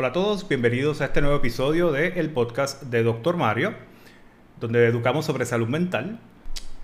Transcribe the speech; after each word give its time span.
Hola 0.00 0.08
a 0.08 0.12
todos, 0.12 0.46
bienvenidos 0.46 1.00
a 1.00 1.06
este 1.06 1.20
nuevo 1.20 1.38
episodio 1.38 1.90
del 1.90 2.30
podcast 2.30 2.84
de 2.84 3.02
Doctor 3.02 3.36
Mario, 3.36 3.74
donde 4.60 4.86
educamos 4.86 5.26
sobre 5.26 5.44
salud 5.44 5.66
mental. 5.66 6.20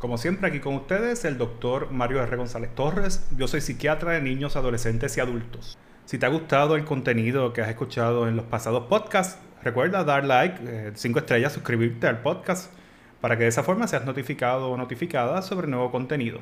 Como 0.01 0.19
siempre, 0.19 0.49
aquí 0.49 0.59
con 0.59 0.75
ustedes 0.75 1.25
el 1.25 1.39
doctor 1.39 1.93
Mario 1.93 2.21
R. 2.25 2.37
González 2.37 2.75
Torres. 2.75 3.25
Yo 3.39 3.47
soy 3.47 3.61
psiquiatra 3.61 4.11
de 4.11 4.21
niños, 4.21 4.57
adolescentes 4.57 5.17
y 5.17 5.21
adultos. 5.21 5.79
Si 6.07 6.19
te 6.19 6.27
ha 6.27 6.29
gustado 6.29 6.75
el 6.75 6.85
contenido 6.85 7.53
que 7.53 7.63
has 7.63 7.69
escuchado 7.69 8.27
en 8.27 8.35
los 8.35 8.47
pasados 8.47 8.87
podcasts, 8.87 9.39
recuerda 9.63 10.03
dar 10.03 10.25
like, 10.25 10.93
5 10.97 11.17
eh, 11.17 11.21
estrellas, 11.21 11.53
suscribirte 11.53 12.09
al 12.09 12.21
podcast 12.21 12.73
para 13.21 13.37
que 13.39 13.45
de 13.45 13.51
esa 13.51 13.63
forma 13.63 13.87
seas 13.87 14.05
notificado 14.05 14.73
o 14.73 14.77
notificada 14.77 15.41
sobre 15.43 15.69
nuevo 15.69 15.93
contenido. 15.93 16.41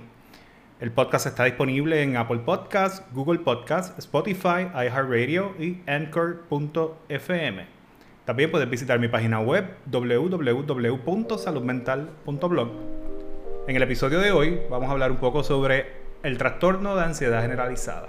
El 0.83 0.91
podcast 0.91 1.27
está 1.27 1.45
disponible 1.45 2.03
en 2.03 2.17
Apple 2.17 2.41
Podcasts, 2.41 3.05
Google 3.13 3.39
Podcasts, 3.39 3.97
Spotify, 3.99 4.67
iHeartRadio 4.75 5.55
y 5.57 5.81
Anchor.fm. 5.87 7.67
También 8.25 8.51
puedes 8.51 8.69
visitar 8.69 8.99
mi 8.99 9.07
página 9.07 9.39
web 9.39 9.77
www.saludmental.blog. 9.87 12.69
En 13.69 13.77
el 13.77 13.83
episodio 13.85 14.19
de 14.19 14.33
hoy 14.33 14.61
vamos 14.69 14.89
a 14.89 14.93
hablar 14.93 15.13
un 15.13 15.19
poco 15.19 15.45
sobre 15.45 15.87
el 16.25 16.37
trastorno 16.37 16.97
de 16.97 17.05
ansiedad 17.05 17.43
generalizada. 17.43 18.09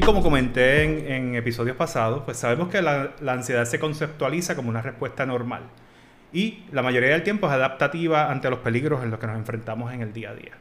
Y 0.00 0.02
como 0.02 0.22
comenté 0.22 1.14
en, 1.14 1.34
episodios 1.34 1.76
pasados, 1.76 2.22
pues 2.24 2.38
sabemos 2.38 2.70
que 2.70 2.80
la, 2.80 3.12
ansiedad 3.26 3.66
se 3.66 3.78
conceptualiza 3.78 4.56
como 4.56 4.70
una 4.70 4.80
respuesta 4.80 5.26
normal 5.26 5.64
y 6.32 6.64
la 6.72 6.80
mayoría 6.80 7.10
del 7.10 7.22
tiempo 7.22 7.48
es 7.48 7.52
adaptativa 7.52 8.30
ante 8.30 8.48
los 8.48 8.60
peligros 8.60 9.04
en 9.04 9.10
los 9.10 9.20
que 9.20 9.26
nos 9.26 9.36
enfrentamos 9.36 9.92
en 9.92 10.00
el 10.00 10.14
día 10.14 10.30
a 10.30 10.34
día. 10.34 10.52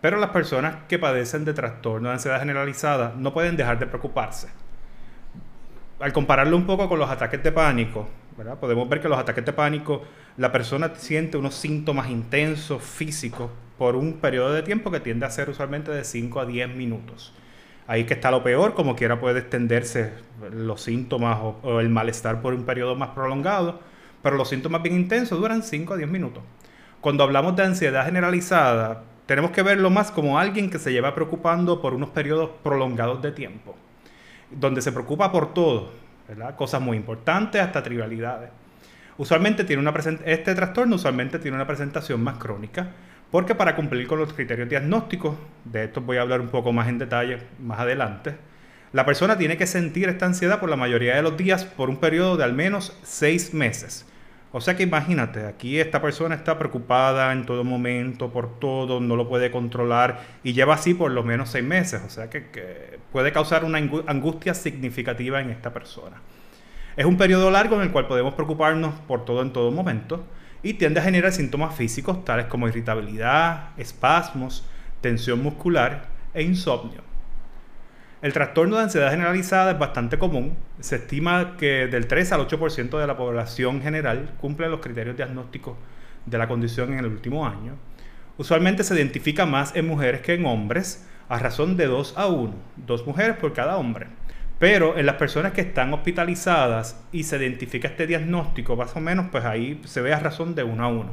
Pero 0.00 0.18
las 0.18 0.30
personas 0.30 0.78
que 0.88 0.98
padecen 0.98 1.44
de 1.44 1.54
trastorno 1.54 2.08
de 2.08 2.14
ansiedad 2.14 2.40
generalizada 2.40 3.14
no 3.16 3.32
pueden 3.32 3.56
dejar 3.56 3.78
de 3.78 3.86
preocuparse. 3.86 4.48
Al 6.00 6.12
compararlo 6.12 6.56
un 6.56 6.66
poco 6.66 6.88
con 6.88 6.98
los 6.98 7.08
ataques 7.08 7.40
de 7.40 7.52
pánico, 7.52 8.08
podemos 8.60 8.88
ver 8.88 9.00
que 9.00 9.08
los 9.08 9.18
ataques 9.18 9.44
de 9.44 9.52
pánico, 9.52 10.02
la 10.38 10.50
persona 10.50 10.90
siente 10.96 11.36
unos 11.36 11.54
síntomas 11.54 12.10
intensos 12.10 12.82
físicos 12.82 13.48
por 13.78 13.94
un 13.94 14.14
periodo 14.14 14.52
de 14.52 14.64
tiempo 14.64 14.90
que 14.90 14.98
tiende 14.98 15.24
a 15.24 15.30
ser 15.30 15.50
usualmente 15.50 15.92
de 15.92 16.02
5 16.02 16.40
a 16.40 16.46
10 16.46 16.74
minutos. 16.74 17.32
Ahí 17.86 18.04
que 18.04 18.14
está 18.14 18.30
lo 18.30 18.42
peor, 18.42 18.74
como 18.74 18.94
quiera 18.94 19.18
puede 19.18 19.40
extenderse 19.40 20.12
los 20.52 20.82
síntomas 20.82 21.38
o, 21.62 21.80
el 21.80 21.88
malestar 21.88 22.40
por 22.40 22.54
un 22.54 22.64
periodo 22.64 22.94
más 22.94 23.10
prolongado, 23.10 23.80
pero 24.22 24.36
los 24.36 24.48
síntomas 24.48 24.82
bien 24.82 24.96
intensos 24.96 25.38
duran 25.38 25.62
5 25.62 25.94
a 25.94 25.96
10 25.96 26.08
minutos. 26.08 26.42
Cuando 27.00 27.24
hablamos 27.24 27.56
de 27.56 27.64
ansiedad 27.64 28.04
generalizada, 28.04 29.02
tenemos 29.26 29.50
que 29.50 29.62
verlo 29.62 29.90
más 29.90 30.10
como 30.12 30.38
alguien 30.38 30.70
que 30.70 30.78
se 30.78 30.92
lleva 30.92 31.14
preocupando 31.14 31.80
por 31.80 31.94
unos 31.94 32.10
periodos 32.10 32.50
prolongados 32.62 33.20
de 33.22 33.32
tiempo, 33.32 33.74
donde 34.50 34.80
se 34.80 34.92
preocupa 34.92 35.32
por 35.32 35.52
todo, 35.52 35.90
cosas 36.56 36.80
muy 36.80 36.96
importantes 36.96 37.60
hasta 37.60 37.82
trivialidades. 37.82 38.50
Usualmente 39.18 39.64
tiene 39.64 39.82
una 39.82 39.92
este 40.24 40.54
trastorno 40.54 40.96
usualmente 40.96 41.38
tiene 41.38 41.56
una 41.56 41.66
presentación 41.66 42.22
más 42.22 42.38
crónica, 42.38 42.88
porque 43.32 43.54
para 43.54 43.74
cumplir 43.74 44.06
con 44.06 44.18
los 44.18 44.34
criterios 44.34 44.68
diagnósticos, 44.68 45.34
de 45.64 45.84
esto 45.84 46.02
voy 46.02 46.18
a 46.18 46.20
hablar 46.20 46.42
un 46.42 46.50
poco 46.50 46.70
más 46.70 46.86
en 46.88 46.98
detalle 46.98 47.38
más 47.58 47.80
adelante, 47.80 48.36
la 48.92 49.06
persona 49.06 49.38
tiene 49.38 49.56
que 49.56 49.66
sentir 49.66 50.10
esta 50.10 50.26
ansiedad 50.26 50.60
por 50.60 50.68
la 50.68 50.76
mayoría 50.76 51.16
de 51.16 51.22
los 51.22 51.38
días 51.38 51.64
por 51.64 51.88
un 51.88 51.96
periodo 51.96 52.36
de 52.36 52.44
al 52.44 52.52
menos 52.52 52.94
seis 53.02 53.54
meses. 53.54 54.06
O 54.52 54.60
sea 54.60 54.76
que 54.76 54.82
imagínate, 54.82 55.46
aquí 55.46 55.80
esta 55.80 56.02
persona 56.02 56.34
está 56.34 56.58
preocupada 56.58 57.32
en 57.32 57.46
todo 57.46 57.64
momento 57.64 58.30
por 58.30 58.60
todo, 58.60 59.00
no 59.00 59.16
lo 59.16 59.26
puede 59.26 59.50
controlar 59.50 60.20
y 60.44 60.52
lleva 60.52 60.74
así 60.74 60.92
por 60.92 61.10
lo 61.10 61.22
menos 61.22 61.48
seis 61.48 61.64
meses. 61.64 62.02
O 62.04 62.10
sea 62.10 62.28
que, 62.28 62.50
que 62.50 62.98
puede 63.12 63.32
causar 63.32 63.64
una 63.64 63.78
angustia 63.78 64.52
significativa 64.52 65.40
en 65.40 65.48
esta 65.48 65.72
persona. 65.72 66.20
Es 66.98 67.06
un 67.06 67.16
periodo 67.16 67.50
largo 67.50 67.76
en 67.76 67.82
el 67.82 67.92
cual 67.92 68.06
podemos 68.06 68.34
preocuparnos 68.34 68.94
por 69.08 69.24
todo 69.24 69.40
en 69.40 69.54
todo 69.54 69.70
momento 69.70 70.22
y 70.62 70.74
tiende 70.74 71.00
a 71.00 71.02
generar 71.02 71.32
síntomas 71.32 71.74
físicos 71.74 72.24
tales 72.24 72.46
como 72.46 72.68
irritabilidad, 72.68 73.70
espasmos, 73.76 74.64
tensión 75.00 75.42
muscular 75.42 76.06
e 76.34 76.42
insomnio. 76.42 77.02
El 78.22 78.32
trastorno 78.32 78.76
de 78.76 78.84
ansiedad 78.84 79.10
generalizada 79.10 79.72
es 79.72 79.78
bastante 79.80 80.16
común. 80.16 80.56
Se 80.78 80.96
estima 80.96 81.56
que 81.56 81.88
del 81.88 82.06
3 82.06 82.30
al 82.32 82.46
8% 82.46 83.00
de 83.00 83.06
la 83.08 83.16
población 83.16 83.82
general 83.82 84.30
cumple 84.40 84.68
los 84.68 84.80
criterios 84.80 85.16
diagnósticos 85.16 85.76
de 86.26 86.38
la 86.38 86.46
condición 86.46 86.92
en 86.92 87.00
el 87.00 87.06
último 87.06 87.44
año. 87.44 87.74
Usualmente 88.38 88.84
se 88.84 88.94
identifica 88.94 89.44
más 89.44 89.74
en 89.74 89.88
mujeres 89.88 90.20
que 90.20 90.34
en 90.34 90.46
hombres, 90.46 91.04
a 91.28 91.38
razón 91.38 91.76
de 91.76 91.86
2 91.86 92.14
a 92.16 92.26
1, 92.28 92.54
dos 92.76 93.06
mujeres 93.06 93.36
por 93.36 93.52
cada 93.52 93.76
hombre. 93.76 94.06
Pero 94.62 94.96
en 94.96 95.06
las 95.06 95.16
personas 95.16 95.50
que 95.50 95.60
están 95.60 95.92
hospitalizadas 95.92 96.96
y 97.10 97.24
se 97.24 97.36
identifica 97.36 97.88
este 97.88 98.06
diagnóstico, 98.06 98.76
más 98.76 98.94
o 98.94 99.00
menos, 99.00 99.26
pues 99.32 99.44
ahí 99.44 99.80
se 99.86 100.00
ve 100.00 100.14
a 100.14 100.20
razón 100.20 100.54
de 100.54 100.62
uno 100.62 100.84
a 100.84 100.86
uno. 100.86 101.10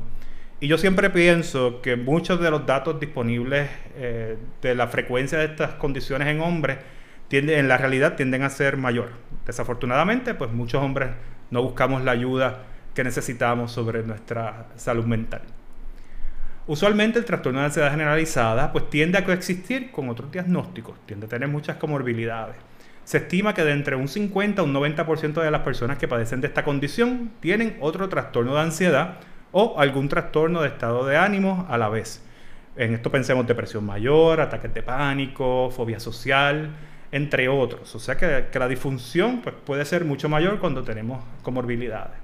Y 0.59 0.67
yo 0.67 0.77
siempre 0.77 1.09
pienso 1.09 1.81
que 1.81 1.95
muchos 1.95 2.39
de 2.39 2.51
los 2.51 2.67
datos 2.67 2.99
disponibles 2.99 3.67
eh, 3.95 4.37
de 4.61 4.75
la 4.75 4.85
frecuencia 4.85 5.39
de 5.39 5.45
estas 5.45 5.73
condiciones 5.73 6.27
en 6.27 6.41
hombres 6.41 6.77
tienden, 7.27 7.57
en 7.57 7.67
la 7.67 7.77
realidad 7.77 8.15
tienden 8.15 8.43
a 8.43 8.51
ser 8.51 8.77
mayor. 8.77 9.13
Desafortunadamente, 9.47 10.35
pues 10.35 10.51
muchos 10.51 10.83
hombres 10.83 11.09
no 11.49 11.63
buscamos 11.63 12.03
la 12.03 12.11
ayuda 12.11 12.65
que 12.93 13.03
necesitamos 13.03 13.71
sobre 13.71 14.03
nuestra 14.03 14.67
salud 14.75 15.05
mental. 15.05 15.41
Usualmente 16.67 17.17
el 17.17 17.25
trastorno 17.25 17.61
de 17.61 17.65
ansiedad 17.65 17.89
generalizada 17.89 18.71
pues 18.71 18.91
tiende 18.91 19.17
a 19.17 19.25
coexistir 19.25 19.89
con 19.89 20.07
otros 20.07 20.31
diagnósticos, 20.31 21.03
tiende 21.07 21.25
a 21.25 21.29
tener 21.29 21.49
muchas 21.49 21.77
comorbilidades. 21.77 22.69
Se 23.09 23.17
estima 23.17 23.55
que 23.55 23.63
de 23.63 23.71
entre 23.71 23.95
un 23.95 24.07
50 24.07 24.61
a 24.61 24.63
un 24.63 24.71
90% 24.71 25.41
de 25.41 25.49
las 25.49 25.61
personas 25.61 25.97
que 25.97 26.07
padecen 26.07 26.41
de 26.41 26.47
esta 26.47 26.63
condición 26.63 27.31
tienen 27.39 27.75
otro 27.81 28.07
trastorno 28.07 28.53
de 28.53 28.61
ansiedad 28.61 29.15
o 29.51 29.79
algún 29.79 30.09
trastorno 30.09 30.61
de 30.61 30.67
estado 30.67 31.03
de 31.07 31.17
ánimo 31.17 31.65
a 31.71 31.79
la 31.79 31.89
vez. 31.89 32.21
En 32.75 32.93
esto 32.93 33.09
pensemos 33.09 33.47
depresión 33.47 33.83
mayor, 33.83 34.39
ataques 34.39 34.71
de 34.75 34.83
pánico, 34.83 35.71
fobia 35.71 35.99
social, 35.99 36.69
entre 37.11 37.49
otros. 37.49 37.95
O 37.95 37.99
sea 37.99 38.15
que, 38.15 38.47
la 38.59 38.67
disfunción 38.67 39.41
pues, 39.41 39.55
puede 39.65 39.85
ser 39.85 40.05
mucho 40.05 40.29
mayor 40.29 40.59
cuando 40.59 40.83
tenemos 40.83 41.23
comorbilidades. 41.41 42.19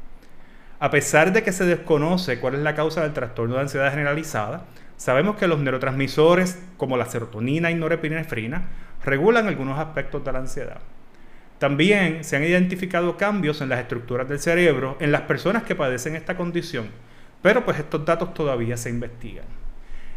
A 0.80 0.92
pesar 0.92 1.34
de 1.34 1.42
que 1.42 1.52
se 1.52 1.66
desconoce 1.66 2.40
cuál 2.40 2.54
es 2.54 2.62
la 2.62 2.76
causa 2.76 3.02
del 3.02 3.14
trastorno 3.14 3.56
de 3.56 3.62
ansiedad 3.62 3.90
generalizada, 3.90 4.66
sabemos 4.98 5.36
que 5.38 5.48
los 5.48 5.60
neurotransmisores 5.60 6.60
como 6.78 6.98
la 6.98 7.06
serotonina 7.06 7.72
y 7.72 7.76
norepinefrina 7.76 8.70
regulan 9.04 9.48
algunos 9.48 9.80
aspectos 9.80 10.24
de 10.24 10.32
la 10.32 10.40
ansiedad. 10.40 10.80
También 11.60 12.24
se 12.24 12.36
han 12.36 12.44
identificado 12.44 13.18
cambios 13.18 13.62
en 13.62 13.70
las 13.70 13.80
estructuras 13.80 14.28
del 14.28 14.40
cerebro 14.40 14.98
en 15.00 15.12
las 15.12 15.22
personas 15.22 15.64
que 15.64 15.76
padecen 15.76 16.16
esta 16.16 16.36
condición, 16.36 16.88
pero 17.42 17.64
pues 17.64 17.80
estos 17.80 18.06
datos 18.06 18.34
todavía 18.34 18.76
se 18.78 18.90
investigan. 18.90 19.46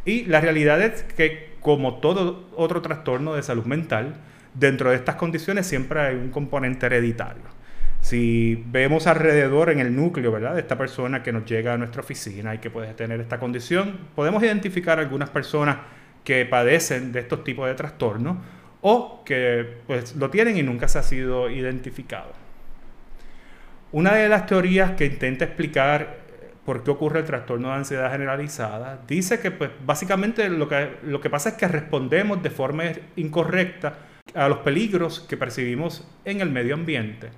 Y 0.05 0.25
la 0.25 0.41
realidad 0.41 0.81
es 0.81 1.03
que 1.03 1.57
como 1.61 1.97
todo 1.97 2.49
otro 2.57 2.83
trastorno 2.83 3.35
de 3.35 3.43
salud 3.43 3.65
mental, 3.67 4.17
dentro 4.55 4.91
de 4.91 4.97
estas 4.97 5.17
condiciones 5.17 5.67
siempre 5.67 6.01
hay 6.01 6.17
un 6.17 6.31
componente 6.31 6.87
hereditario. 6.87 7.58
Si 8.09 8.65
vemos 8.69 9.07
alrededor 9.07 9.69
en 9.69 9.81
el 9.81 9.95
núcleo 9.95 10.33
¿verdad? 10.33 10.55
de 10.55 10.63
esta 10.63 10.79
persona 10.79 11.23
que 11.23 11.31
nos 11.31 11.45
llega 11.45 11.75
a 11.75 11.77
nuestra 11.77 12.01
oficina 12.01 12.55
y 12.55 12.59
que 12.59 12.71
puede 12.71 12.95
tener 12.95 13.21
esta 13.21 13.39
condición, 13.39 13.99
podemos 14.15 14.43
identificar 14.43 14.99
algunas 14.99 15.29
personas 15.29 15.77
que 16.25 16.47
padecen 16.47 17.13
de 17.13 17.21
estos 17.21 17.45
tipos 17.45 17.69
de 17.69 17.75
trastornos 17.75 18.39
o 18.81 19.23
que 19.27 19.83
pues, 19.87 20.17
lo 20.17 20.31
tienen 20.31 20.57
y 20.57 20.63
nunca 20.63 20.89
se 20.89 20.99
ha 20.99 21.03
sido 21.03 21.51
identificado. 21.51 22.33
Una 23.93 24.15
de 24.15 24.31
las 24.31 24.47
teorías 24.47 24.93
que 24.93 25.05
intenta 25.05 25.45
explicar 25.45 26.21
eh, 26.41 26.55
por 26.65 26.85
qué 26.85 26.91
ocurre 26.91 27.19
el 27.19 27.27
trastorno 27.27 27.69
de 27.69 27.75
ansiedad 27.75 28.11
generalizada 28.11 29.03
dice 29.07 29.39
que 29.39 29.51
pues, 29.51 29.69
básicamente 29.85 30.49
lo 30.49 30.67
que, 30.67 30.97
lo 31.03 31.21
que 31.21 31.29
pasa 31.29 31.51
es 31.51 31.57
que 31.57 31.69
respondemos 31.69 32.43
de 32.43 32.49
forma 32.49 32.85
incorrecta 33.17 33.99
a 34.35 34.49
los 34.49 34.61
peligros 34.61 35.21
que 35.21 35.37
percibimos 35.37 36.09
en 36.25 36.41
el 36.41 36.49
medio 36.49 36.73
ambiente. 36.73 37.29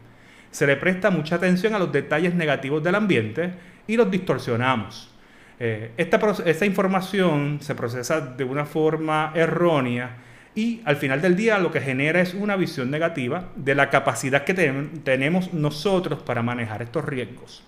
Se 0.51 0.67
le 0.67 0.77
presta 0.77 1.11
mucha 1.11 1.37
atención 1.37 1.75
a 1.75 1.79
los 1.79 1.93
detalles 1.93 2.35
negativos 2.35 2.83
del 2.83 2.95
ambiente 2.95 3.53
y 3.87 3.97
los 3.97 4.11
distorsionamos. 4.11 5.11
Eh, 5.59 5.93
esta, 5.97 6.19
esta 6.47 6.67
información 6.67 7.59
se 7.61 7.75
procesa 7.75 8.21
de 8.21 8.45
una 8.45 8.65
forma 8.65 9.33
errónea 9.35 10.17
y 10.55 10.81
al 10.85 10.97
final 10.97 11.23
del 11.23 11.37
día 11.37 11.59
lo 11.59 11.71
que 11.71 11.81
genera 11.81 12.21
es 12.21 12.35
una 12.35 12.57
visión 12.57 12.91
negativa 12.91 13.51
de 13.57 13.75
la 13.75 13.91
capacidad 13.91 14.45
que 14.45 14.55
tenemos 14.55 15.53
nosotros 15.53 16.23
para 16.23 16.43
manejar 16.43 16.83
estos 16.83 17.05
riesgos. 17.05 17.63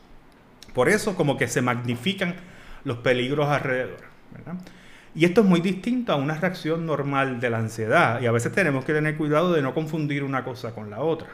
Por 0.75 0.89
eso 0.89 1.15
como 1.15 1.37
que 1.37 1.49
se 1.49 1.63
magnifican 1.63 2.35
los 2.85 2.99
peligros 2.99 3.49
alrededor. 3.49 4.01
Y 5.15 5.27
esto 5.27 5.43
es 5.43 5.47
muy 5.47 5.61
distinto 5.61 6.13
a 6.13 6.17
una 6.17 6.35
reacción 6.35 6.87
normal 6.87 7.39
de 7.39 7.51
la 7.51 7.59
ansiedad 7.59 8.21
y 8.21 8.27
a 8.27 8.33
veces 8.33 8.53
tenemos 8.53 8.85
que 8.85 8.95
tener 8.95 9.17
cuidado 9.17 9.53
de 9.53 9.63
no 9.63 9.75
confundir 9.75 10.25
una 10.25 10.43
cosa 10.43 10.75
con 10.75 10.91
la 10.91 11.01
otra. 11.01 11.29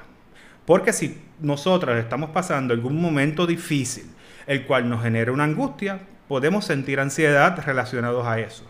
Porque 0.69 0.93
si 0.93 1.19
nosotros 1.41 1.97
estamos 1.97 2.29
pasando 2.29 2.75
algún 2.75 3.01
momento 3.01 3.47
difícil, 3.47 4.05
el 4.47 4.67
cual 4.67 4.87
nos 4.87 5.03
genera 5.03 5.33
una 5.33 5.45
angustia, 5.45 6.01
podemos 6.29 6.67
sentir 6.67 7.01
ansiedad 7.01 7.59
relacionados 7.65 8.27
a 8.27 8.39
eso. 8.39 8.65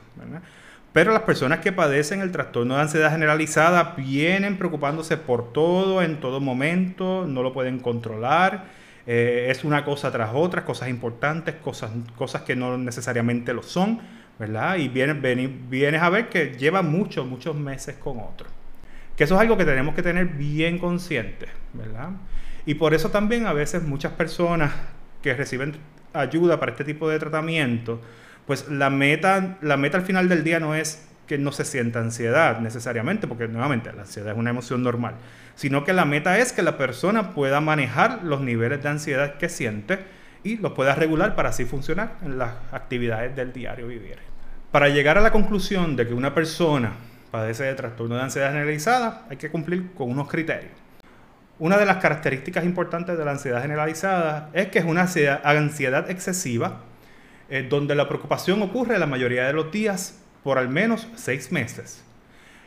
Pero 0.92 1.12
las 1.12 1.22
personas 1.22 1.58
que 1.58 1.72
padecen 1.72 2.20
el 2.20 2.30
trastorno 2.30 2.76
de 2.76 2.82
ansiedad 2.82 3.10
generalizada 3.10 3.94
vienen 3.96 4.58
preocupándose 4.58 5.16
por 5.16 5.52
todo 5.52 6.00
en 6.00 6.20
todo 6.20 6.38
momento, 6.38 7.26
no 7.26 7.42
lo 7.42 7.52
pueden 7.52 7.80
controlar, 7.80 8.66
eh, 9.04 9.48
es 9.50 9.64
una 9.64 9.84
cosa 9.84 10.12
tras 10.12 10.30
otra, 10.34 10.64
cosas 10.64 10.90
importantes, 10.90 11.56
cosas, 11.56 11.90
cosas 12.14 12.42
que 12.42 12.54
no 12.54 12.78
necesariamente 12.78 13.52
lo 13.52 13.64
son, 13.64 13.98
¿verdad? 14.38 14.76
Y 14.76 14.86
vienes, 14.86 16.00
a 16.00 16.10
ver 16.10 16.28
que 16.28 16.54
lleva 16.56 16.80
muchos, 16.82 17.26
muchos 17.26 17.56
meses 17.56 17.96
con 17.96 18.20
otro. 18.20 18.46
Que 19.18 19.24
eso 19.24 19.34
es 19.34 19.40
algo 19.40 19.56
que 19.56 19.64
tenemos 19.64 19.96
que 19.96 20.02
tener 20.02 20.26
bien 20.26 20.78
consciente, 20.78 21.48
¿verdad? 21.72 22.10
Y 22.66 22.74
por 22.74 22.94
eso 22.94 23.10
también 23.10 23.48
a 23.48 23.52
veces 23.52 23.82
muchas 23.82 24.12
personas 24.12 24.70
que 25.22 25.34
reciben 25.34 25.74
ayuda 26.12 26.60
para 26.60 26.70
este 26.70 26.84
tipo 26.84 27.08
de 27.08 27.18
tratamiento, 27.18 28.00
pues 28.46 28.68
la 28.68 28.90
meta, 28.90 29.58
la 29.60 29.76
meta 29.76 29.98
al 29.98 30.04
final 30.04 30.28
del 30.28 30.44
día 30.44 30.60
no 30.60 30.76
es 30.76 31.04
que 31.26 31.36
no 31.36 31.50
se 31.50 31.64
sienta 31.64 31.98
ansiedad 31.98 32.60
necesariamente, 32.60 33.26
porque 33.26 33.48
nuevamente 33.48 33.92
la 33.92 34.02
ansiedad 34.02 34.34
es 34.34 34.38
una 34.38 34.50
emoción 34.50 34.84
normal, 34.84 35.16
sino 35.56 35.84
que 35.84 35.92
la 35.92 36.04
meta 36.04 36.38
es 36.38 36.52
que 36.52 36.62
la 36.62 36.78
persona 36.78 37.34
pueda 37.34 37.60
manejar 37.60 38.22
los 38.22 38.40
niveles 38.40 38.84
de 38.84 38.88
ansiedad 38.88 39.36
que 39.36 39.48
siente 39.48 39.98
y 40.44 40.58
los 40.58 40.74
pueda 40.74 40.94
regular 40.94 41.34
para 41.34 41.48
así 41.48 41.64
funcionar 41.64 42.12
en 42.22 42.38
las 42.38 42.52
actividades 42.70 43.34
del 43.34 43.52
diario 43.52 43.88
vivir. 43.88 44.18
Para 44.70 44.88
llegar 44.88 45.18
a 45.18 45.22
la 45.22 45.32
conclusión 45.32 45.96
de 45.96 46.06
que 46.06 46.14
una 46.14 46.34
persona 46.34 46.92
padece 47.30 47.64
de 47.64 47.74
trastorno 47.74 48.16
de 48.16 48.22
ansiedad 48.22 48.48
generalizada, 48.48 49.26
hay 49.30 49.36
que 49.36 49.50
cumplir 49.50 49.92
con 49.92 50.10
unos 50.10 50.28
criterios. 50.28 50.72
Una 51.58 51.76
de 51.76 51.86
las 51.86 51.96
características 51.96 52.64
importantes 52.64 53.18
de 53.18 53.24
la 53.24 53.32
ansiedad 53.32 53.62
generalizada 53.62 54.50
es 54.52 54.68
que 54.68 54.78
es 54.78 54.84
una 54.84 55.02
ansiedad 55.02 56.10
excesiva, 56.10 56.82
eh, 57.50 57.66
donde 57.68 57.94
la 57.94 58.08
preocupación 58.08 58.62
ocurre 58.62 58.98
la 58.98 59.06
mayoría 59.06 59.46
de 59.46 59.52
los 59.52 59.72
días 59.72 60.20
por 60.44 60.58
al 60.58 60.68
menos 60.68 61.08
seis 61.16 61.50
meses. 61.50 62.04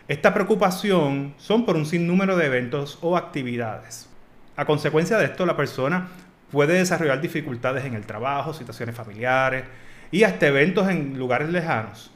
Esta 0.07 0.33
preocupación 0.33 1.35
son 1.37 1.65
por 1.65 1.77
un 1.77 1.85
sinnúmero 1.85 2.35
de 2.35 2.47
eventos 2.47 2.99
o 3.01 3.15
actividades. 3.15 4.09
A 4.57 4.65
consecuencia 4.65 5.17
de 5.17 5.25
esto, 5.25 5.45
la 5.45 5.55
persona 5.55 6.09
puede 6.51 6.73
desarrollar 6.73 7.21
dificultades 7.21 7.85
en 7.85 7.93
el 7.93 8.05
trabajo, 8.05 8.53
situaciones 8.53 8.93
familiares 8.93 9.63
y 10.11 10.23
hasta 10.23 10.47
eventos 10.47 10.89
en 10.89 11.17
lugares 11.17 11.49
lejanos. 11.49 12.10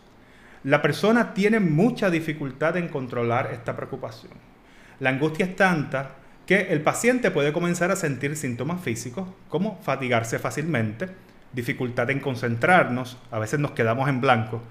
La 0.66 0.82
persona 0.82 1.36
tiene 1.36 1.60
mucha 1.60 2.10
dificultad 2.10 2.76
en 2.76 2.88
controlar 2.88 3.52
esta 3.54 3.76
preocupación. 3.76 4.32
La 5.00 5.12
angustia 5.12 5.46
es 5.46 5.56
tanta 5.56 6.16
que 6.48 6.74
el 6.74 6.82
paciente 6.82 7.30
puede 7.30 7.54
comenzar 7.54 7.92
a 7.92 7.96
sentir 7.96 8.36
síntomas 8.36 8.82
físicos 8.82 9.30
como 9.48 9.80
fatigarse 9.84 10.40
fácilmente, 10.40 11.08
dificultad 11.54 12.10
en 12.10 12.20
concentrarnos, 12.20 13.20
a 13.30 13.38
veces 13.38 13.60
nos 13.60 13.72
quedamos 13.72 14.10
en 14.10 14.22
blanco, 14.22 14.64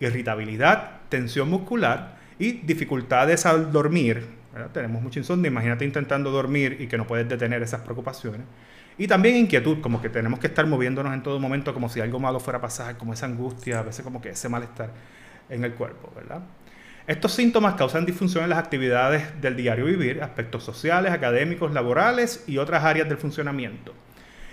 irritabilidad, 0.00 1.02
tensión 1.10 1.48
muscular 1.48 2.16
y 2.40 2.50
dificultades 2.50 3.46
al 3.46 3.70
dormir. 3.70 4.26
Tenemos 4.72 5.00
mucho 5.00 5.20
insomnio, 5.20 5.48
imagínate 5.48 5.84
intentando 5.84 6.32
dormir 6.32 6.76
y 6.80 6.88
que 6.88 6.98
no 6.98 7.06
puedes 7.06 7.28
detener 7.28 7.62
esas 7.62 7.82
preocupaciones. 7.82 8.40
Y 8.98 9.06
también 9.06 9.36
inquietud, 9.36 9.80
como 9.80 10.02
que 10.02 10.08
tenemos 10.08 10.40
que 10.40 10.48
estar 10.48 10.66
moviéndonos 10.66 11.14
en 11.14 11.22
todo 11.22 11.38
momento 11.38 11.72
como 11.72 11.88
si 11.88 12.00
algo 12.00 12.18
malo 12.18 12.40
fuera 12.40 12.58
a 12.58 12.62
pasar, 12.62 12.96
como 12.96 13.12
esa 13.12 13.26
angustia, 13.26 13.78
a 13.78 13.82
veces 13.82 14.02
como 14.02 14.20
que 14.20 14.30
ese 14.30 14.48
malestar 14.48 14.90
en 15.48 15.64
el 15.64 15.74
cuerpo, 15.74 16.12
¿verdad? 16.14 16.42
Estos 17.06 17.32
síntomas 17.32 17.74
causan 17.74 18.04
disfunción 18.04 18.44
en 18.44 18.50
las 18.50 18.58
actividades 18.58 19.40
del 19.40 19.54
diario 19.54 19.84
vivir, 19.84 20.22
aspectos 20.22 20.64
sociales, 20.64 21.12
académicos, 21.12 21.72
laborales 21.72 22.42
y 22.48 22.58
otras 22.58 22.82
áreas 22.84 23.08
del 23.08 23.18
funcionamiento. 23.18 23.94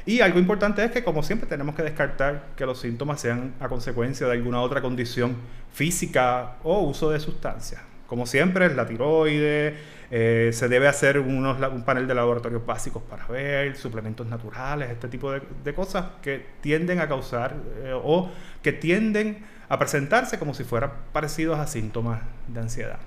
Y 0.05 0.19
algo 0.19 0.37
importante 0.37 0.83
es 0.83 0.91
que, 0.91 1.03
como 1.03 1.23
siempre, 1.23 1.47
tenemos 1.47 1.75
que 1.75 1.81
descartar 1.81 2.49
que 2.55 2.65
los 2.65 2.79
síntomas 2.79 3.21
sean 3.21 3.53
a 3.59 3.69
consecuencia 3.69 4.27
de 4.27 4.33
alguna 4.33 4.61
otra 4.61 4.81
condición 4.81 5.37
física 5.71 6.57
o 6.63 6.81
uso 6.81 7.09
de 7.09 7.19
sustancias. 7.19 7.81
Como 8.13 8.27
siempre, 8.27 8.71
la 8.75 8.85
tiroides, 8.85 9.73
eh, 10.11 10.51
se 10.53 10.67
debe 10.67 10.87
hacer 10.87 11.17
unos, 11.17 11.59
un 11.71 11.81
panel 11.81 12.05
de 12.05 12.13
laboratorios 12.13 12.63
básicos 12.63 13.01
para 13.01 13.25
ver, 13.25 13.75
suplementos 13.75 14.27
naturales, 14.27 14.91
este 14.91 15.07
tipo 15.07 15.31
de, 15.31 15.73
cosas 15.73 16.05
que 16.21 16.45
tienden 16.61 16.99
a 16.99 17.07
causar 17.07 17.55
eh, 17.83 17.91
o 17.91 18.29
que 18.61 18.71
tienden 18.71 19.43
a 19.67 19.79
presentarse 19.79 20.37
como 20.37 20.53
si 20.53 20.63
fueran 20.63 20.91
parecidos 21.11 21.57
a 21.57 21.65
síntomas 21.65 22.21
de 22.47 22.59
ansiedad. 22.59 22.99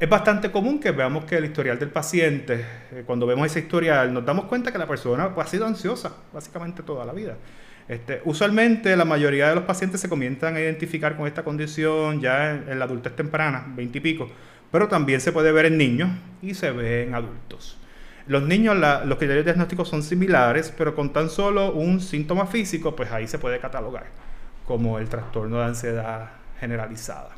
Es 0.00 0.08
bastante 0.08 0.50
común 0.50 0.80
que 0.80 0.90
veamos 0.90 1.24
que 1.24 1.36
el 1.36 1.44
historial 1.44 1.78
del 1.78 1.90
paciente, 1.90 2.66
eh, 2.90 3.04
cuando 3.06 3.28
vemos 3.28 3.46
ese 3.46 3.60
historial, 3.60 4.12
nos 4.12 4.24
damos 4.26 4.46
cuenta 4.46 4.72
que 4.72 4.78
la 4.78 4.88
persona 4.88 5.32
ha 5.36 5.46
sido 5.46 5.66
ansiosa 5.66 6.16
básicamente 6.32 6.82
toda 6.82 7.04
la 7.04 7.12
vida. 7.12 7.36
Este, 7.88 8.22
usualmente 8.24 8.96
la 8.96 9.04
mayoría 9.04 9.48
de 9.48 9.54
los 9.54 9.64
pacientes 9.64 10.00
se 10.00 10.08
comienzan 10.08 10.56
a 10.56 10.60
identificar 10.60 11.16
con 11.16 11.26
esta 11.26 11.42
condición 11.42 12.20
ya 12.20 12.52
en, 12.52 12.78
la 12.78 12.84
adultez 12.84 13.14
temprana, 13.16 13.64
20 13.74 13.98
y 13.98 14.00
pico, 14.00 14.30
pero 14.70 14.88
también 14.88 15.20
se 15.20 15.32
puede 15.32 15.52
ver 15.52 15.66
en 15.66 15.78
niños 15.78 16.10
y 16.40 16.54
se 16.54 16.70
ve 16.70 17.04
en 17.04 17.14
adultos. 17.14 17.78
Los 18.26 18.44
niños, 18.44 18.76
los 18.76 19.18
criterios 19.18 19.44
diagnósticos 19.44 19.88
son 19.88 20.02
similares, 20.02 20.72
pero 20.76 20.94
con 20.94 21.12
tan 21.12 21.28
solo 21.28 21.72
un 21.72 22.00
síntoma 22.00 22.46
físico, 22.46 22.94
pues 22.94 23.10
ahí 23.10 23.26
se 23.26 23.38
puede 23.38 23.58
catalogar 23.58 24.06
como 24.64 24.98
el 24.98 25.08
trastorno 25.08 25.58
de 25.58 25.64
ansiedad 25.64 26.30
generalizada. 26.60 27.30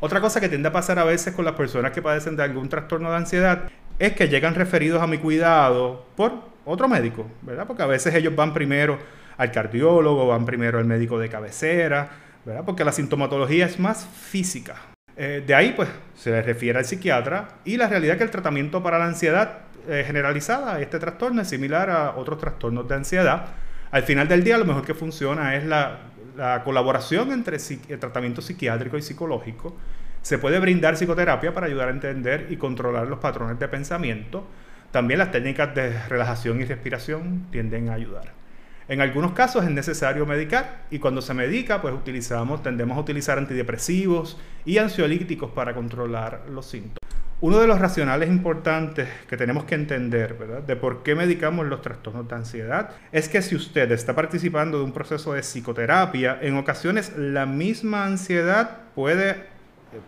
Otra 0.00 0.20
cosa 0.20 0.40
que 0.40 0.48
tiende 0.48 0.68
a 0.68 0.72
pasar 0.72 0.98
a 0.98 1.04
veces 1.04 1.32
con 1.34 1.44
las 1.44 1.54
personas 1.54 1.92
que 1.92 2.02
padecen 2.02 2.36
de 2.36 2.42
algún 2.42 2.68
trastorno 2.68 3.10
de 3.10 3.16
ansiedad 3.16 3.70
es 3.98 4.12
que 4.12 4.28
llegan 4.28 4.54
referidos 4.54 5.00
a 5.00 5.06
mi 5.06 5.18
cuidado 5.18 6.04
por 6.16 6.32
otro 6.64 6.88
médico, 6.88 7.26
¿verdad? 7.42 7.66
Porque 7.66 7.82
a 7.82 7.86
veces 7.86 8.14
ellos 8.14 8.34
van 8.34 8.52
primero 8.52 8.98
al 9.36 9.52
cardiólogo, 9.52 10.26
van 10.26 10.46
primero 10.46 10.78
al 10.78 10.84
médico 10.84 11.18
de 11.18 11.28
cabecera, 11.28 12.08
¿verdad? 12.44 12.64
Porque 12.64 12.84
la 12.84 12.92
sintomatología 12.92 13.66
es 13.66 13.78
más 13.78 14.06
física. 14.06 14.76
Eh, 15.16 15.42
de 15.46 15.54
ahí, 15.54 15.72
pues, 15.74 15.88
se 16.14 16.30
les 16.30 16.44
refiere 16.44 16.78
al 16.78 16.84
psiquiatra 16.84 17.48
y 17.64 17.76
la 17.76 17.88
realidad 17.88 18.14
es 18.14 18.18
que 18.18 18.24
el 18.24 18.30
tratamiento 18.30 18.82
para 18.82 18.98
la 18.98 19.06
ansiedad 19.06 19.58
eh, 19.88 20.04
generalizada, 20.06 20.80
este 20.80 20.98
trastorno 20.98 21.42
es 21.42 21.48
similar 21.48 21.90
a 21.90 22.16
otros 22.16 22.38
trastornos 22.38 22.88
de 22.88 22.94
ansiedad. 22.94 23.46
Al 23.90 24.02
final 24.02 24.28
del 24.28 24.44
día, 24.44 24.58
lo 24.58 24.64
mejor 24.64 24.84
que 24.84 24.94
funciona 24.94 25.54
es 25.56 25.64
la 25.64 26.00
la 26.36 26.62
colaboración 26.62 27.32
entre 27.32 27.56
el 27.56 27.98
tratamiento 27.98 28.42
psiquiátrico 28.42 28.96
y 28.98 29.02
psicológico. 29.02 29.76
Se 30.22 30.38
puede 30.38 30.58
brindar 30.58 30.96
psicoterapia 30.96 31.54
para 31.54 31.66
ayudar 31.66 31.88
a 31.88 31.92
entender 31.92 32.48
y 32.50 32.56
controlar 32.56 33.06
los 33.06 33.18
patrones 33.18 33.58
de 33.58 33.68
pensamiento. 33.68 34.46
También 34.90 35.18
las 35.18 35.30
técnicas 35.30 35.74
de 35.74 35.98
relajación 36.08 36.60
y 36.60 36.64
respiración 36.64 37.46
tienden 37.50 37.88
a 37.88 37.94
ayudar. 37.94 38.35
En 38.88 39.00
algunos 39.00 39.32
casos 39.32 39.64
es 39.64 39.70
necesario 39.70 40.26
medicar 40.26 40.84
y 40.92 41.00
cuando 41.00 41.20
se 41.20 41.34
medica, 41.34 41.82
pues 41.82 41.92
utilizamos, 41.92 42.62
tendemos 42.62 42.96
a 42.96 43.00
utilizar 43.00 43.36
antidepresivos 43.36 44.38
y 44.64 44.78
ansiolíticos 44.78 45.50
para 45.50 45.74
controlar 45.74 46.44
los 46.48 46.66
síntomas. 46.66 46.98
Uno 47.40 47.58
de 47.58 47.66
los 47.66 47.80
racionales 47.80 48.28
importantes 48.28 49.08
que 49.28 49.36
tenemos 49.36 49.64
que 49.64 49.74
entender, 49.74 50.34
¿verdad? 50.34 50.62
De 50.62 50.76
por 50.76 51.02
qué 51.02 51.16
medicamos 51.16 51.66
los 51.66 51.82
trastornos 51.82 52.28
de 52.28 52.36
ansiedad, 52.36 52.90
es 53.10 53.28
que 53.28 53.42
si 53.42 53.56
usted 53.56 53.90
está 53.90 54.14
participando 54.14 54.78
de 54.78 54.84
un 54.84 54.92
proceso 54.92 55.32
de 55.32 55.42
psicoterapia, 55.42 56.38
en 56.40 56.56
ocasiones 56.56 57.12
la 57.18 57.44
misma 57.44 58.06
ansiedad 58.06 58.82
puede, 58.94 59.34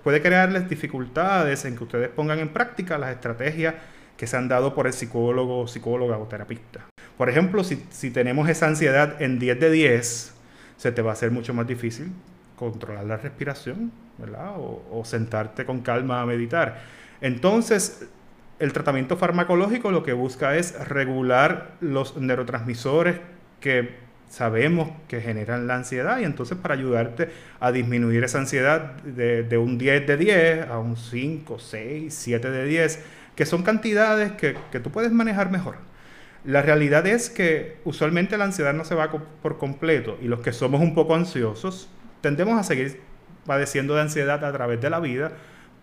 puede 0.05 0.23
crearles 0.23 0.69
dificultades 0.69 1.65
en 1.65 1.77
que 1.77 1.83
ustedes 1.83 2.09
pongan 2.11 2.39
en 2.39 2.51
práctica 2.51 2.97
las 2.97 3.11
estrategias 3.11 3.75
que 4.17 4.29
se 4.29 4.37
han 4.37 4.47
dado 4.47 4.73
por 4.73 4.87
el 4.87 4.93
psicólogo, 4.93 5.67
psicóloga 5.67 6.17
o 6.17 6.29
terapista. 6.29 6.87
Por 7.19 7.29
ejemplo, 7.29 7.65
si, 7.65 7.85
si 7.91 8.11
tenemos 8.11 8.49
esa 8.49 8.69
ansiedad 8.69 9.21
en 9.21 9.39
10 9.39 9.61
de 9.61 9.71
10, 9.71 10.35
se 10.79 10.93
te 10.93 11.03
va 11.03 11.11
a 11.11 11.13
hacer 11.13 11.31
mucho 11.31 11.53
más 11.53 11.67
difícil 11.67 12.13
controlar 12.59 13.05
la 13.05 13.17
respiración, 13.17 13.93
¿verdad? 14.19 14.55
O, 14.57 15.03
sentarte 15.05 15.65
con 15.65 15.81
calma 15.81 16.21
a 16.21 16.27
meditar. 16.27 16.81
Entonces, 17.21 18.07
el 18.59 18.73
tratamiento 18.73 19.17
farmacológico 19.17 19.91
lo 19.91 20.03
que 20.03 20.13
busca 20.13 20.57
es 20.57 20.79
regular 20.89 21.73
los 21.81 22.17
neurotransmisores 22.17 23.21
que 23.61 24.09
sabemos 24.29 24.91
que 25.07 25.21
generan 25.21 25.67
la 25.67 25.77
ansiedad 25.77 26.19
y 26.19 26.25
entonces 26.25 26.59
para 26.59 26.75
ayudarte 26.75 27.31
a 27.61 27.73
disminuir 27.73 28.25
esa 28.25 28.39
ansiedad 28.39 28.97
de, 29.03 29.59
un 29.59 29.79
10 29.79 30.07
de 30.07 30.17
10 30.17 30.69
a 30.69 30.79
un 30.79 30.97
5, 30.97 31.59
6, 31.59 32.15
7 32.15 32.51
de 32.51 32.65
10, 32.67 33.05
que 33.35 33.47
son 33.47 33.63
cantidades 33.63 34.33
que, 34.33 34.57
que 34.71 34.81
tú 34.81 34.91
puedes 34.91 35.13
manejar 35.13 35.51
mejor. 35.51 35.77
La 36.49 36.63
realidad 36.63 37.07
es 37.07 37.29
que 37.29 37.77
usualmente 37.85 38.39
la 38.39 38.45
ansiedad 38.45 38.73
no 38.73 38.87
se 38.87 38.95
va 38.95 39.11
por 39.11 39.59
completo 39.59 40.17
y 40.23 40.29
los 40.29 40.41
que 40.41 40.55
somos 40.55 40.81
un 40.81 40.95
poco 40.95 41.15
ansiosos 41.15 41.91
tendemos 42.23 42.59
a 42.59 42.63
seguir 42.63 43.03
padeciendo 43.45 43.95
de 43.95 44.01
ansiedad 44.01 44.43
a 44.43 44.51
través 44.51 44.81
de 44.81 44.89
la 44.89 44.99
vida 44.99 45.33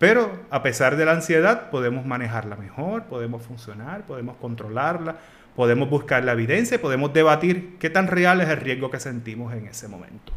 pero 0.00 0.40
a 0.50 0.64
pesar 0.64 0.96
de 0.96 1.04
la 1.04 1.12
ansiedad, 1.12 1.70
podemos 1.70 2.04
manejarla 2.04 2.56
mejor, 2.56 3.04
podemos 3.04 3.44
funcionar, 3.44 4.04
podemos 4.06 4.36
controlarla, 4.38 5.18
podemos 5.54 5.88
buscar 5.88 6.24
la 6.24 6.32
evidencia 6.32 6.74
y 6.74 6.78
podemos 6.78 7.12
debatir 7.12 7.76
qué 7.78 7.88
tan 7.88 8.08
real 8.08 8.40
es 8.40 8.48
el 8.48 8.58
riesgo 8.58 8.90
que 8.90 8.98
sentimos 8.98 9.54
en 9.54 9.66
ese 9.66 9.86
momento. 9.86 10.32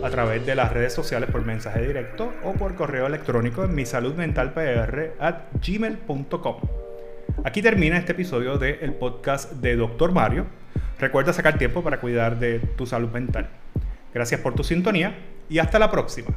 a 0.04 0.10
través 0.10 0.44
de 0.46 0.56
las 0.56 0.74
redes 0.74 0.94
sociales 0.94 1.30
por 1.30 1.46
mensaje 1.46 1.86
directo 1.86 2.34
o 2.44 2.54
por 2.54 2.74
correo 2.76 3.06
electrónico 3.06 3.64
en 3.64 3.76
mi 3.76 3.84
at 3.84 5.36
gmail.com. 5.62 6.56
Aquí 7.44 7.62
termina 7.62 7.98
este 7.98 8.14
episodio 8.14 8.58
del 8.58 8.94
podcast 8.94 9.52
de 9.54 9.76
Dr. 9.76 10.12
Mario. 10.12 10.48
Recuerda 11.00 11.34
sacar 11.34 11.60
tiempo 11.60 11.84
para 11.84 12.00
cuidar 12.00 12.40
de 12.40 12.60
tu 12.60 12.88
salud 12.88 13.10
mental. 13.12 13.50
Gracias 14.12 14.42
por 14.42 14.56
tu 14.56 14.64
sintonía 14.64 15.16
y 15.50 15.60
hasta 15.60 15.78
la 15.78 15.92
próxima. 15.92 16.30